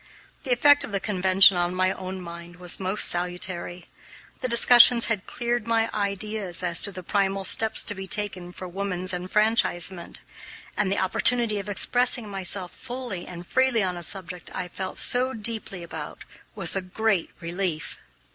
The 0.45 0.51
effect 0.51 0.83
of 0.83 0.91
the 0.91 0.99
convention 0.99 1.55
on 1.57 1.75
my 1.75 1.91
own 1.91 2.19
mind 2.21 2.55
was 2.55 2.79
most 2.79 3.07
salutary. 3.07 3.85
The 4.39 4.47
discussions 4.47 5.09
had 5.09 5.27
cleared 5.27 5.67
my 5.67 5.91
ideas 5.93 6.63
as 6.63 6.81
to 6.81 6.91
the 6.91 7.03
primal 7.03 7.43
steps 7.43 7.83
to 7.83 7.93
be 7.93 8.07
taken 8.07 8.51
for 8.51 8.67
woman's 8.67 9.13
enfranchisement, 9.13 10.19
and 10.75 10.91
the 10.91 10.97
opportunity 10.97 11.59
of 11.59 11.69
expressing 11.69 12.27
myself 12.27 12.71
fully 12.71 13.27
and 13.27 13.45
freely 13.45 13.83
on 13.83 13.95
a 13.95 14.01
subject 14.01 14.49
I 14.55 14.69
felt 14.69 14.97
so 14.97 15.35
deeply 15.35 15.83
about 15.83 16.25
was 16.55 16.75
a 16.75 16.81
great 16.81 17.29
relief. 17.39 17.99